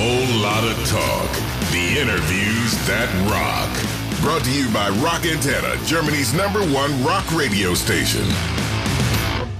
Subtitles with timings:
[0.00, 1.30] whole lot of talk.
[1.72, 3.68] The interviews that rock.
[4.22, 8.22] Brought to you by Rock Antenne, Germany's number one rock radio station.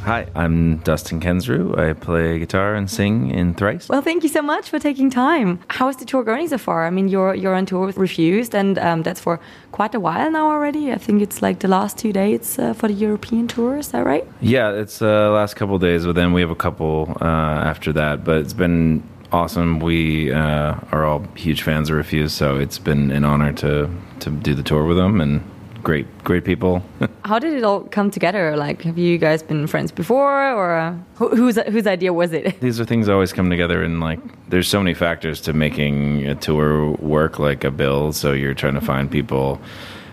[0.05, 1.77] Hi, I'm Dustin Kensrue.
[1.77, 3.89] I play guitar and sing in Thrice.
[3.89, 5.59] Well, thank you so much for taking time.
[5.69, 6.87] How is the tour going so far?
[6.87, 9.41] I mean, you're you're on tour with Refused, and um, that's for
[9.73, 10.93] quite a while now already.
[10.93, 13.77] I think it's like the last two dates uh, for the European tour.
[13.77, 14.25] Is that right?
[14.41, 17.25] Yeah, it's the uh, last couple days, but then we have a couple uh,
[17.71, 18.25] after that.
[18.25, 19.81] But it's been awesome.
[19.81, 24.31] We uh, are all huge fans of Refused, so it's been an honor to to
[24.31, 25.43] do the tour with them and
[25.83, 26.83] great, great people.
[27.25, 28.57] How did it all come together?
[28.57, 32.61] Like, have you guys been friends before, or uh, whose whose idea was it?
[32.61, 36.27] These are things that always come together, and like, there's so many factors to making
[36.27, 38.13] a tour work, like a bill.
[38.13, 39.61] So you're trying to find people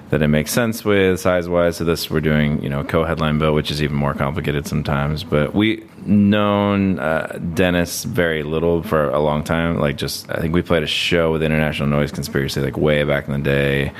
[0.09, 1.77] that it makes sense with size wise.
[1.77, 5.23] So this we're doing, you know, co-headline bill, which is even more complicated sometimes.
[5.23, 9.79] But we known uh, Dennis very little for a long time.
[9.79, 13.27] Like just I think we played a show with International Noise Conspiracy like way back
[13.27, 13.91] in the day,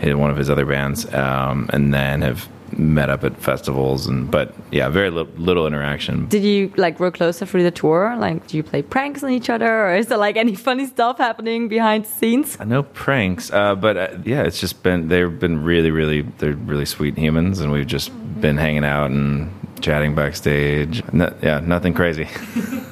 [0.00, 4.30] in one of his other bands, um, and then have met up at festivals and
[4.30, 6.26] but yeah very li- little interaction.
[6.28, 8.14] Did you like grow closer through the tour?
[8.18, 11.18] Like do you play pranks on each other or is there like any funny stuff
[11.18, 12.58] happening behind the scenes?
[12.60, 16.86] No pranks uh, but uh, yeah it's just been they've been really really they're really
[16.86, 21.02] sweet humans and we've just been hanging out and chatting backstage.
[21.12, 22.28] No, yeah nothing crazy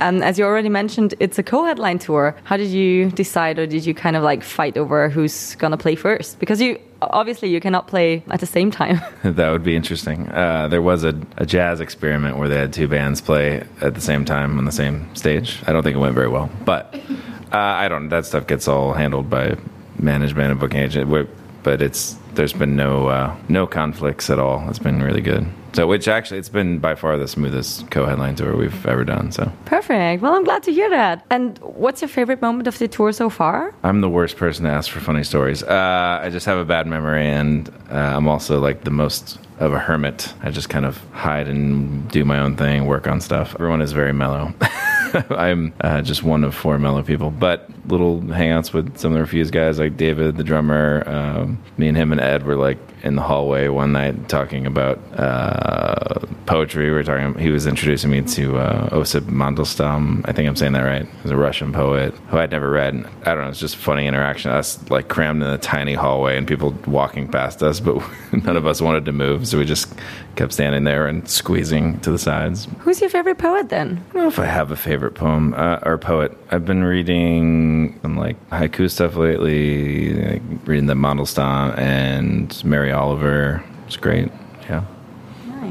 [0.00, 2.36] Um, as you already mentioned, it's a co-headline tour.
[2.44, 5.94] How did you decide, or did you kind of like fight over who's gonna play
[5.94, 6.38] first?
[6.38, 9.00] Because you obviously you cannot play at the same time.
[9.24, 10.28] that would be interesting.
[10.28, 14.00] Uh, there was a, a, jazz experiment where they had two bands play at the
[14.00, 15.62] same time on the same stage.
[15.66, 16.94] I don't think it went very well, but
[17.52, 18.08] uh, I don't.
[18.08, 19.56] That stuff gets all handled by
[19.98, 21.28] management and booking agent.
[21.62, 24.68] But it's there's been no uh, no conflicts at all.
[24.68, 25.46] It's been really good.
[25.72, 29.32] So, which actually, it's been by far the smoothest co-headline tour we've ever done.
[29.32, 30.22] So perfect.
[30.22, 31.24] Well, I'm glad to hear that.
[31.30, 33.74] And what's your favorite moment of the tour so far?
[33.82, 35.62] I'm the worst person to ask for funny stories.
[35.62, 39.72] Uh, I just have a bad memory, and uh, I'm also like the most of
[39.72, 40.32] a hermit.
[40.42, 43.54] I just kind of hide and do my own thing, work on stuff.
[43.54, 44.54] Everyone is very mellow.
[45.30, 49.22] I'm uh, just one of four mellow people, but little hangouts with some of the
[49.22, 51.02] Refused guys, like David, the drummer.
[51.06, 54.98] Um, me and him and Ed were like in the hallway one night talking about
[55.14, 55.87] uh,
[56.46, 56.86] poetry.
[56.86, 57.38] We were talking.
[57.38, 60.22] He was introducing me to uh, Osip Mandelstam.
[60.24, 61.06] I think I'm saying that right.
[61.22, 62.94] He's a Russian poet who I'd never read.
[63.22, 63.48] I don't know.
[63.48, 64.50] It's just funny interaction.
[64.50, 68.02] Us like crammed in a tiny hallway and people walking past us, but
[68.32, 69.92] none of us wanted to move, so we just
[70.36, 72.68] kept standing there and squeezing to the sides.
[72.80, 74.04] Who's your favorite poet then?
[74.10, 76.36] I don't know if I have a favorite poem uh, or poet.
[76.50, 83.62] I've been reading some like haiku stuff lately, like reading the Mandelstam and Mary Oliver.
[83.86, 84.30] It's great.
[84.68, 84.84] Yeah.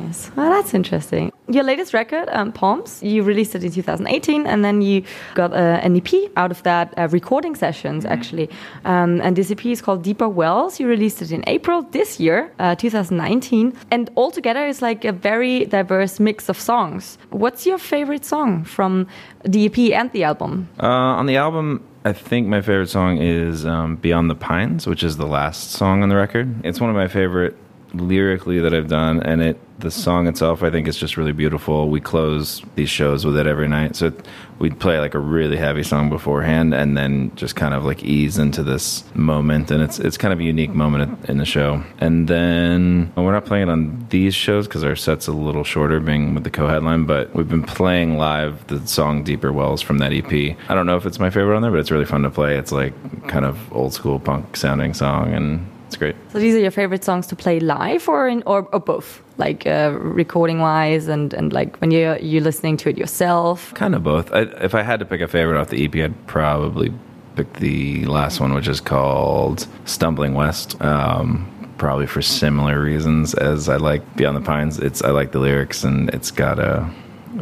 [0.06, 0.32] Nice.
[0.36, 1.32] Well, that's interesting.
[1.50, 5.04] Your latest record, um, Palms, you released it in 2018, and then you
[5.34, 8.14] got uh, an EP out of that, uh, recording sessions mm -hmm.
[8.14, 8.48] actually.
[8.86, 10.80] Um, and this EP is called Deeper Wells.
[10.80, 15.66] You released it in April this year, uh, 2019, and altogether it's like a very
[15.66, 17.18] diverse mix of songs.
[17.30, 19.08] What's your favorite song from
[19.54, 20.68] the EP and the album?
[20.80, 25.04] Uh, on the album, I think my favorite song is um, Beyond the Pines, which
[25.04, 26.48] is the last song on the record.
[26.64, 27.56] It's one of my favorite
[28.00, 31.90] lyrically that I've done, and it the song itself I think is just really beautiful.
[31.90, 34.12] We close these shows with it every night, so
[34.58, 38.38] we'd play like a really heavy song beforehand, and then just kind of like ease
[38.38, 41.84] into this moment, and it's it's kind of a unique moment in the show.
[42.00, 45.64] And then well, we're not playing it on these shows because our set's a little
[45.64, 50.00] shorter, being with the co-headline, but we've been playing live the song "Deeper Wells" from
[50.00, 50.58] that EP.
[50.70, 52.58] I don't know if it's my favorite on there, but it's really fun to play.
[52.58, 52.94] It's like
[53.28, 56.16] kind of old school punk sounding song, and it's great.
[56.32, 59.66] So these are your favorite songs to play live, or in, or, or both, like
[59.66, 63.74] uh, recording wise, and, and like when you're you listening to it yourself.
[63.74, 64.32] Kind of both.
[64.34, 66.94] I, if I had to pick a favorite off the EP, I'd probably
[67.36, 73.70] pick the last one, which is called "Stumbling West." Um, probably for similar reasons as
[73.70, 74.80] I like Beyond the Pines.
[74.80, 76.90] It's I like the lyrics and it's got a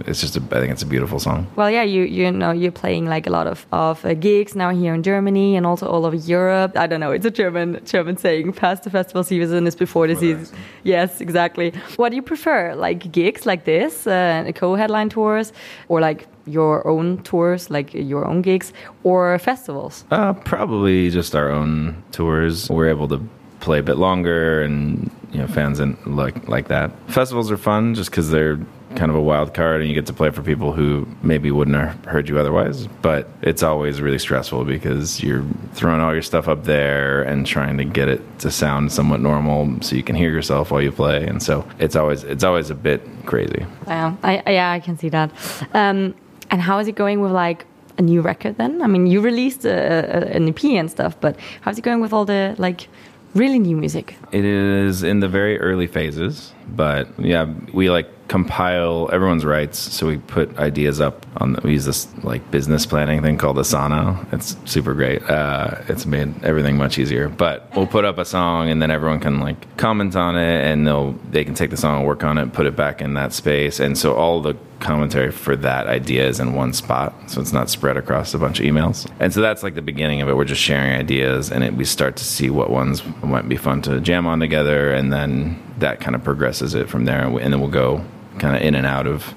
[0.08, 1.48] it's just a, I think it's a beautiful song.
[1.56, 4.70] Well, yeah, you you know you're playing like a lot of of uh, gigs now
[4.70, 6.78] here in Germany and also all over Europe.
[6.78, 8.54] I don't know, it's a German German saying.
[8.54, 10.48] Past the festival season is before the season.
[10.84, 11.74] Yes, exactly.
[11.98, 15.52] What do you prefer, like gigs like this, uh, co-headline tours,
[15.90, 18.72] or like your own tours, like your own gigs,
[19.04, 20.06] or festivals?
[20.12, 22.70] Uh, probably just our own tours.
[22.70, 23.20] We're able to
[23.60, 26.92] play a bit longer and you know fans and like like that.
[27.08, 28.60] Festivals are fun just because they're
[28.96, 31.76] kind of a wild card and you get to play for people who maybe wouldn't
[31.78, 32.88] have heard you otherwise.
[33.02, 37.78] But it's always really stressful because you're throwing all your stuff up there and trying
[37.78, 41.26] to get it to sound somewhat normal so you can hear yourself while you play.
[41.26, 43.66] And so it's always it's always a bit crazy.
[43.88, 45.32] Yeah, I, yeah, I can see that.
[45.74, 46.16] Um,
[46.52, 47.66] and how is it going with like
[47.98, 48.82] a new record then?
[48.82, 52.14] I mean, you released a, a, an EP and stuff, but how's it going with
[52.14, 52.88] all the like
[53.34, 54.16] really new music?
[54.32, 59.78] It is in the very early phases, but yeah, we like compile everyone's rights.
[59.78, 61.54] So we put ideas up on.
[61.54, 64.32] The, we use this like business planning thing called Asana.
[64.34, 65.22] It's super great.
[65.30, 67.30] Uh, it's made everything much easier.
[67.30, 70.88] But we'll put up a song, and then everyone can like comment on it, and
[70.88, 73.34] they'll they can take the song, and work on it, put it back in that
[73.34, 77.54] space, and so all the commentary for that idea is in one spot, so it's
[77.54, 79.10] not spread across a bunch of emails.
[79.20, 80.36] And so that's like the beginning of it.
[80.36, 83.82] We're just sharing ideas, and it, we start to see what ones might be fun
[83.84, 87.60] to jam on together, and then that kind of progresses it from there, and then
[87.60, 88.04] we'll go
[88.40, 89.34] kind of in and out of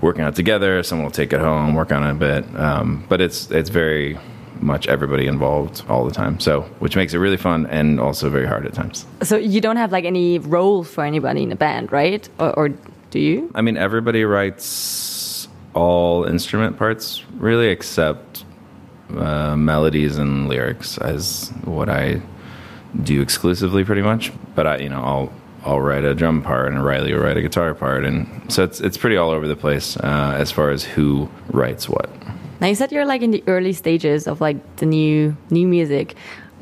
[0.00, 0.82] working out together.
[0.82, 4.18] Someone will take it home, work on it a bit, um, but it's it's very
[4.60, 6.38] much everybody involved all the time.
[6.40, 9.06] So, which makes it really fun and also very hard at times.
[9.22, 12.28] So you don't have like any role for anybody in a band, right?
[12.38, 12.68] Or, or
[13.10, 13.50] do you?
[13.54, 18.44] I mean, everybody writes all instrument parts, really, except
[19.16, 22.22] uh, melodies and lyrics, as what I
[23.02, 24.32] do exclusively, pretty much.
[24.54, 25.32] But I, you know, I'll
[25.64, 28.80] I'll write a drum part, and Riley will write a guitar part, and so it's
[28.80, 32.10] it's pretty all over the place uh, as far as who writes what.
[32.60, 36.14] Now you said you're like in the early stages of like the new new music.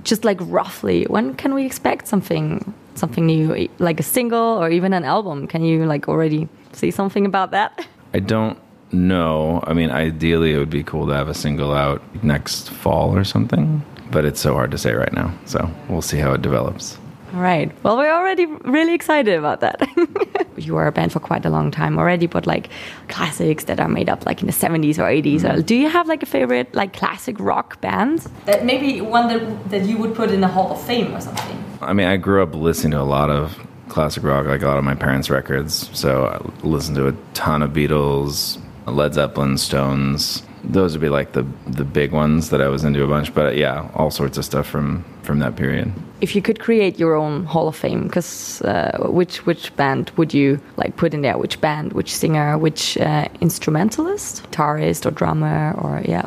[0.02, 4.92] Just like roughly, when can we expect something something new, like a single or even
[4.92, 5.46] an album?
[5.46, 7.86] Can you like already say something about that?
[8.14, 8.58] I don't
[8.92, 9.62] know.
[9.66, 13.24] I mean, ideally, it would be cool to have a single out next fall or
[13.24, 15.34] something, but it's so hard to say right now.
[15.44, 16.98] So we'll see how it develops.
[17.32, 17.70] All right.
[17.84, 19.80] Well, we're already really excited about that.
[20.56, 22.70] you were a band for quite a long time already, but like
[23.08, 25.42] classics that are made up like in the 70s or 80s.
[25.42, 25.64] Mm.
[25.64, 28.26] Do you have like a favorite like classic rock band?
[28.46, 31.64] That maybe one that, that you would put in the Hall of Fame or something?
[31.80, 34.78] I mean, I grew up listening to a lot of classic rock, like a lot
[34.78, 35.90] of my parents' records.
[35.98, 40.42] So I listened to a ton of Beatles, Led Zeppelin, Stones.
[40.64, 43.34] Those would be like the the big ones that I was into a bunch.
[43.34, 45.92] But yeah, all sorts of stuff from from that period.
[46.20, 50.34] If you could create your own Hall of Fame, because uh, which which band would
[50.34, 51.38] you like put in there?
[51.38, 51.92] Which band?
[51.92, 52.58] Which singer?
[52.58, 55.72] Which uh, instrumentalist, guitarist, or drummer?
[55.78, 56.26] Or yeah.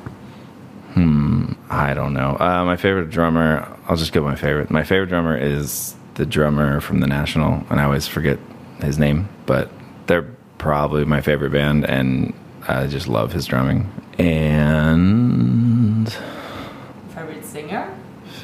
[0.93, 1.53] Hmm.
[1.69, 2.37] I don't know.
[2.39, 3.67] Uh, my favorite drummer.
[3.87, 4.69] I'll just go my favorite.
[4.69, 8.37] My favorite drummer is the drummer from the National, and I always forget
[8.81, 9.69] his name, but
[10.07, 10.27] they're
[10.57, 12.33] probably my favorite band, and
[12.67, 13.89] I just love his drumming.
[14.19, 16.11] And
[17.13, 17.97] favorite singer?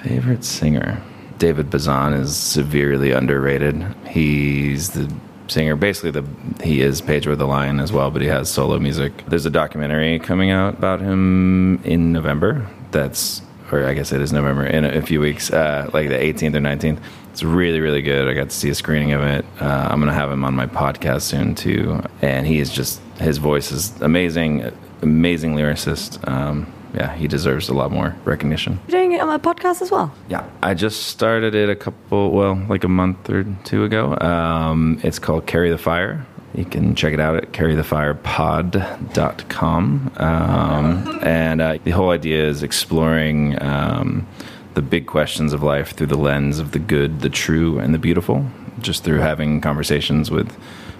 [0.03, 1.01] Favorite singer.
[1.37, 3.83] David Bazan is severely underrated.
[4.07, 5.11] He's the
[5.47, 5.75] singer.
[5.75, 6.25] Basically, the
[6.63, 9.25] he is Pedro the Lion as well, but he has solo music.
[9.27, 12.67] There's a documentary coming out about him in November.
[12.91, 13.41] That's
[13.71, 16.55] or I guess it is November in a, a few weeks, uh, like the 18th
[16.55, 16.99] or 19th.
[17.31, 18.27] It's really, really good.
[18.27, 19.45] I got to see a screening of it.
[19.61, 23.37] Uh, I'm gonna have him on my podcast soon too, and he is just his
[23.37, 26.25] voice is amazing, amazing lyricist.
[26.27, 28.79] Um, yeah, he deserves a lot more recognition.
[28.87, 30.13] You're doing it on my podcast as well.
[30.27, 34.17] Yeah, I just started it a couple, well, like a month or two ago.
[34.19, 36.25] Um, it's called Carry the Fire.
[36.55, 40.11] You can check it out at carrythefirepod.com.
[40.17, 44.27] Um, and uh, the whole idea is exploring um,
[44.73, 47.99] the big questions of life through the lens of the good, the true, and the
[47.99, 48.47] beautiful,
[48.79, 50.57] just through having conversations with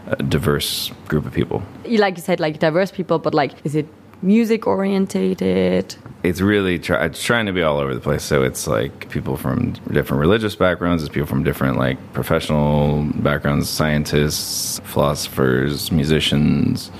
[0.09, 1.63] a diverse group of people.
[1.85, 3.87] You like you said, like diverse people, but like, is it
[4.21, 5.95] music orientated?
[6.23, 8.23] It's really try, it's trying to be all over the place.
[8.23, 13.69] So it's like people from different religious backgrounds, it's people from different like professional backgrounds,
[13.69, 16.91] scientists, philosophers, musicians,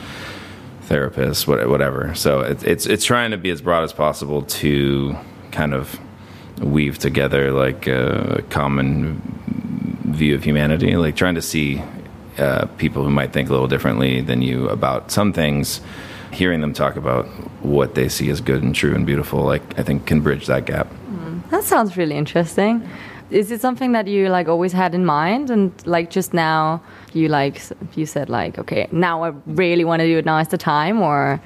[0.88, 2.14] therapists, whatever.
[2.16, 5.16] So it's it's it's trying to be as broad as possible to
[5.52, 6.00] kind of
[6.62, 9.22] weave together like a common
[10.06, 11.82] view of humanity, like trying to see
[12.40, 15.82] uh, people who might think a little differently than you about some things
[16.32, 17.26] hearing them talk about
[17.64, 20.66] what they see as good and true and beautiful, like I think can bridge that
[20.66, 20.88] gap.
[21.10, 21.50] Mm.
[21.50, 22.88] That sounds really interesting.
[23.32, 26.82] Is it something that you like always had in mind, and like just now
[27.14, 27.62] you like
[27.96, 31.02] you said like okay now I really want to do it now is the time,
[31.02, 31.40] or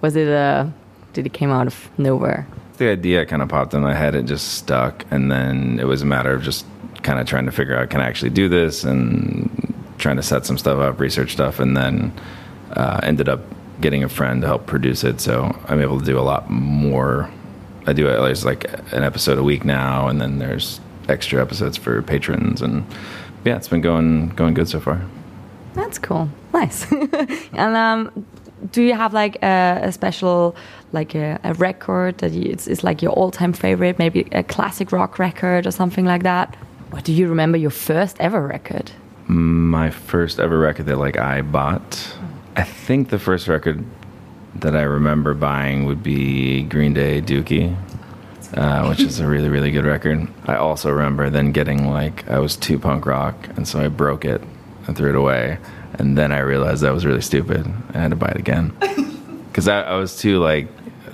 [0.00, 0.72] was it a
[1.12, 2.46] did it came out of nowhere?
[2.76, 4.14] The idea kind of popped in my head.
[4.14, 6.66] It just stuck, and then it was a matter of just
[7.02, 9.50] kind of trying to figure out can I actually do this and
[10.04, 12.12] trying to set some stuff up, research stuff, and then
[12.72, 13.40] uh, ended up
[13.80, 15.18] getting a friend to help produce it.
[15.18, 17.30] So I'm able to do a lot more.
[17.86, 22.02] I do least like an episode a week now, and then there's extra episodes for
[22.02, 22.84] patrons, and
[23.46, 25.00] yeah, it's been going going good so far.
[25.72, 26.28] That's cool.
[26.52, 26.86] Nice.
[27.52, 28.26] and um,
[28.70, 30.54] do you have like a, a special
[30.92, 34.42] like a, a record that you, it's, it's like your all time favorite, maybe a
[34.42, 36.56] classic rock record or something like that?
[36.92, 38.92] Or do you remember your first ever record?
[39.26, 42.16] My first ever record that like I bought.
[42.56, 43.84] I think the first record
[44.56, 47.76] that I remember buying would be Green Day Dookie,
[48.56, 50.28] uh, which is a really, really good record.
[50.46, 54.24] I also remember then getting like, I was too punk rock, and so I broke
[54.24, 54.42] it
[54.86, 55.58] and threw it away.
[55.94, 57.66] And then I realized that was really stupid.
[57.94, 58.76] I had to buy it again.
[59.54, 60.66] Because I, I was too like,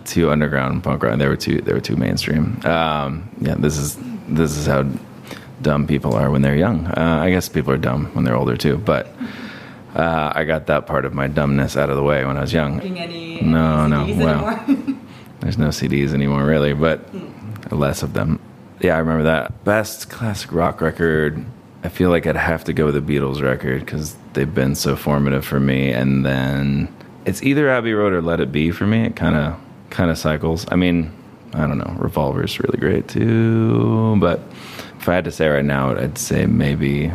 [0.07, 1.19] too underground punk rock.
[1.19, 2.59] They were too, they were too mainstream.
[2.65, 3.99] Um, yeah, this is,
[4.29, 4.87] this is how
[5.63, 6.87] dumb people are when they're young.
[6.87, 9.09] Uh, I guess people are dumb when they're older too, but
[9.95, 12.53] uh, I got that part of my dumbness out of the way when I was
[12.53, 12.81] young.
[12.81, 14.65] Any, No, no, well,
[15.41, 17.09] There's no CDs anymore, really, but
[17.71, 18.39] less of them.
[18.81, 19.65] Yeah, I remember that.
[19.65, 21.45] Best classic rock record.
[21.83, 24.97] I feel like I'd have to go with the Beatles record because they've been so
[24.97, 25.93] formative for me.
[25.93, 29.05] And then it's either Abbey Road or Let It Be for me.
[29.07, 30.67] It kind of kind of cycles.
[30.71, 31.11] I mean,
[31.55, 31.97] I don't know.
[31.99, 34.41] Revolver's really great too, but
[35.01, 37.11] if I had to say right now, I'd say maybe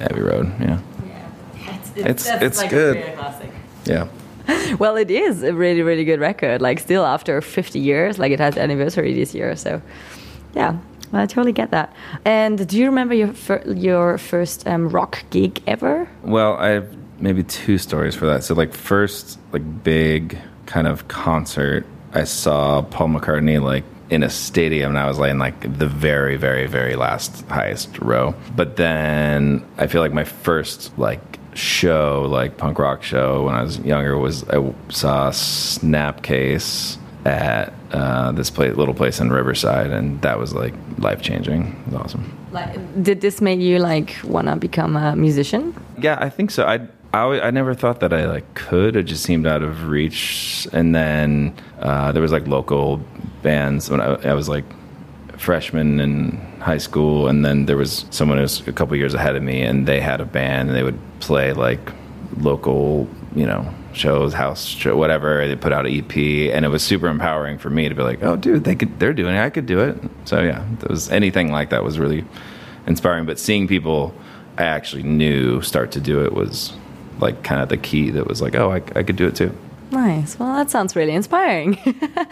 [0.00, 0.52] Abbey Road.
[0.60, 2.96] Yeah, Yeah, It's- that's it's like good.
[2.96, 3.50] A classic.
[3.84, 4.06] yeah.
[4.78, 6.60] Well, it is a really, really good record.
[6.62, 9.54] Like, still after 50 years, like it has anniversary this year.
[9.56, 9.80] So,
[10.54, 10.76] yeah,
[11.12, 11.92] well, I totally get that.
[12.24, 16.08] And do you remember your fir- your first um, rock gig ever?
[16.22, 16.88] Well, I have
[17.20, 18.44] maybe two stories for that.
[18.44, 24.30] So, like, first, like, big kind of concert, I saw Paul McCartney, like, in a
[24.30, 28.34] stadium, and I was like in like the very, very, very last highest row.
[28.54, 33.62] But then I feel like my first like show, like punk rock show, when I
[33.62, 40.22] was younger, was I saw Snapcase at uh, this place, little place in Riverside, and
[40.22, 41.82] that was like life changing.
[41.86, 42.48] It was awesome.
[42.52, 45.74] Like, did this make you like wanna become a musician?
[45.98, 46.64] Yeah, I think so.
[46.64, 46.86] I,
[47.16, 48.96] I, I never thought that I like could.
[48.96, 50.68] It just seemed out of reach.
[50.72, 53.00] And then uh, there was like local
[53.42, 54.64] bands when I, I was like
[55.38, 56.30] freshman in
[56.60, 59.62] high school, and then there was someone who was a couple years ahead of me,
[59.62, 61.92] and they had a band, and they would play like
[62.38, 65.46] local, you know, shows, house show, whatever.
[65.46, 66.16] They put out an EP,
[66.54, 69.12] and it was super empowering for me to be like, oh, dude, they could, they're
[69.12, 69.96] doing it, I could do it.
[70.24, 72.24] So yeah, it was anything like that was really
[72.86, 73.26] inspiring.
[73.26, 74.14] But seeing people
[74.58, 76.72] I actually knew start to do it was
[77.20, 79.56] like kind of the key that was like, oh, I, I could do it too.
[79.90, 80.38] Nice.
[80.38, 81.78] Well, that sounds really inspiring.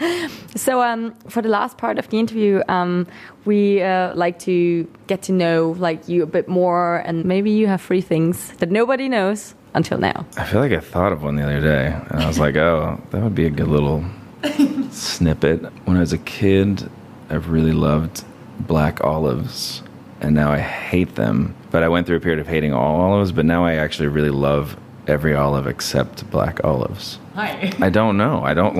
[0.55, 3.07] so, um, for the last part of the interview, um,
[3.45, 7.67] we uh, like to get to know like you a bit more, and maybe you
[7.67, 10.25] have three things that nobody knows until now.
[10.37, 13.01] I feel like I thought of one the other day, and I was like, oh,
[13.11, 14.03] that would be a good little
[14.91, 15.63] snippet.
[15.85, 16.89] When I was a kid,
[17.29, 18.25] I really loved
[18.59, 19.81] black olives,
[20.19, 21.55] and now I hate them.
[21.75, 24.29] But I went through a period of hating all olives, but now I actually really
[24.29, 24.77] love
[25.07, 27.19] every olive except black olives.
[27.33, 27.69] Hi.
[27.81, 28.41] I don't know.
[28.45, 28.77] I don't.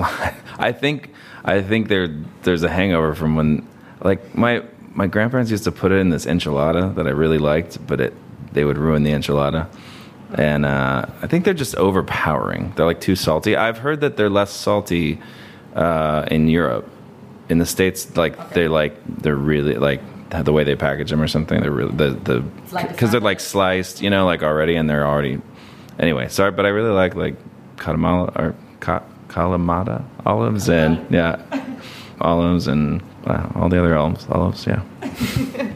[0.58, 1.12] I think.
[1.44, 2.08] I think there.
[2.44, 3.68] There's a hangover from when,
[4.00, 4.62] like my
[4.94, 8.14] my grandparents used to put it in this enchilada that I really liked, but it
[8.54, 9.68] they would ruin the enchilada,
[10.32, 12.72] and uh, I think they're just overpowering.
[12.76, 13.56] They're like too salty.
[13.56, 15.20] I've heard that they're less salty
[15.74, 16.88] uh, in Europe.
[17.50, 20.00] In the states, like they're like they're really like
[20.30, 21.60] the way they package them or something.
[21.60, 25.06] They're really the the like because they're like sliced, you know, like already, and they're
[25.06, 25.40] already.
[25.98, 27.36] Anyway, sorry, but I really like like
[27.76, 31.36] Kalamala or Ka, Kalamata olives and uh-huh.
[31.56, 31.78] yeah,
[32.20, 34.26] olives and wow, all the other olives.
[34.28, 34.82] Olives, yeah.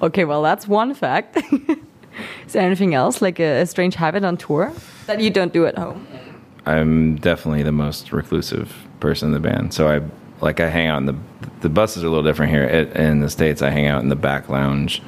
[0.00, 1.36] Okay, well, that's one fact.
[2.46, 4.72] Is there anything else, like a, a strange habit on tour
[5.06, 6.06] that you don't do at home?
[6.66, 9.74] I'm definitely the most reclusive person in the band.
[9.74, 10.00] So I
[10.40, 11.16] like I hang out in the
[11.60, 13.62] the buses are a little different here It, in the states.
[13.62, 15.02] I hang out in the back lounge,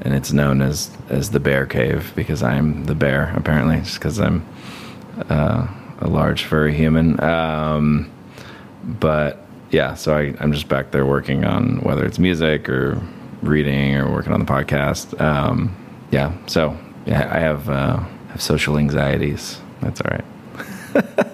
[0.00, 4.18] and it's known as as the bear cave because I'm the bear apparently, just because
[4.18, 4.44] I'm
[5.28, 5.66] uh,
[6.00, 7.20] a large furry human.
[7.22, 8.10] Um,
[8.84, 13.00] but yeah, so I, I'm just back there working on whether it's music or
[13.42, 15.20] reading or working on the podcast.
[15.20, 15.76] Um,
[16.10, 16.76] yeah, so
[17.06, 19.60] yeah, I have uh, have social anxieties.
[19.80, 21.26] That's all right.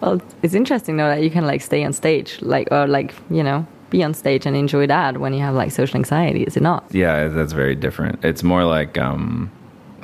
[0.00, 3.42] Well, it's interesting though that you can like stay on stage, like or like you
[3.42, 6.44] know be on stage and enjoy that when you have like social anxiety.
[6.44, 6.84] Is it not?
[6.90, 8.24] Yeah, that's very different.
[8.24, 9.50] It's more like um,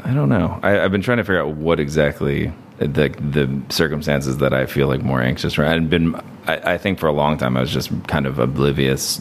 [0.05, 0.59] I don't know.
[0.63, 4.89] I, I've been trying to figure out what exactly the the circumstances that I feel
[4.89, 5.59] like more anxious.
[5.59, 6.15] Right, I've been.
[6.47, 9.21] I, I think for a long time I was just kind of oblivious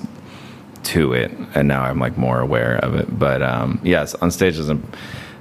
[0.84, 3.18] to it, and now I'm like more aware of it.
[3.18, 4.84] But um, yes, on stage doesn't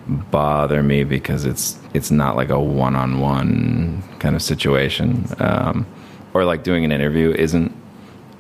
[0.07, 5.87] bother me because it's it's not like a one on one kind of situation, um,
[6.35, 7.73] or like doing an interview isn't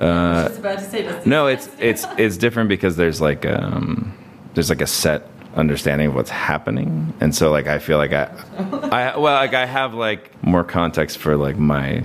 [0.02, 4.12] I was about to say no, it's it's it's different because there's like um
[4.54, 8.30] there's like a set understanding of what's happening, and so like I feel like I
[8.90, 12.04] I well like I have like more context for like my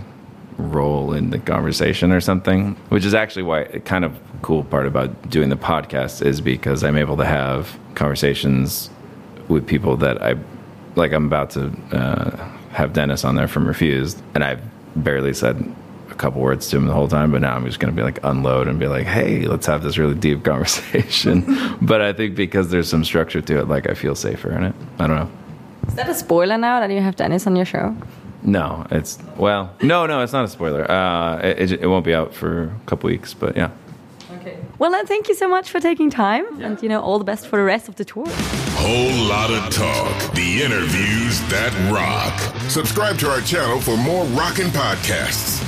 [0.58, 5.30] role in the conversation or something, which is actually why kind of cool part about
[5.30, 8.90] doing the podcast is because I'm able to have conversations
[9.48, 10.36] with people that I
[10.96, 11.14] like.
[11.14, 12.36] I'm about to uh,
[12.72, 14.62] have Dennis on there from Refused, and I've
[14.96, 15.74] barely said
[16.10, 18.04] a couple words to him the whole time, but now I'm just going to be
[18.04, 21.78] like unload and be like, hey, let's have this really deep conversation.
[21.82, 24.76] but I think because there's some structure to it, like I feel safer in it.
[25.00, 25.32] I don't know.
[25.88, 27.96] Is that a spoiler now that you have Dennis on your show?
[28.44, 30.90] No, it's well, no, no, it's not a spoiler.
[30.90, 33.72] Uh, it, it, it won't be out for a couple weeks, but yeah.
[34.78, 34.84] Okay.
[34.84, 36.68] Well, then, thank you so much for taking time, yeah.
[36.68, 38.26] and you know, all the best for the rest of the tour.
[38.28, 40.34] Whole lot of talk.
[40.34, 42.40] The interviews that rock.
[42.70, 45.67] Subscribe to our channel for more rockin' podcasts.